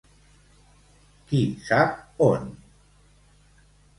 [1.33, 2.49] Qui sap on.